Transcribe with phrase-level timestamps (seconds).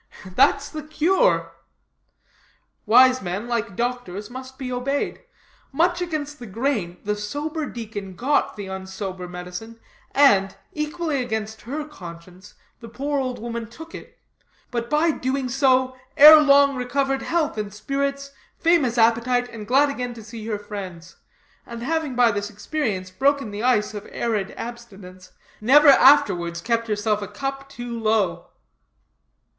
[0.25, 1.51] 'That's the cure.'
[2.87, 5.21] Wise men, like doctors, must be obeyed.
[5.71, 9.79] Much against the grain, the sober deacon got the unsober medicine,
[10.15, 14.17] and, equally against her conscience, the poor old woman took it;
[14.71, 15.51] but, by so doing,
[16.17, 21.17] ere long recovered health and spirits, famous appetite, and glad again to see her friends;
[21.63, 27.21] and having by this experience broken the ice of arid abstinence, never afterwards kept herself
[27.21, 28.47] a cup too low."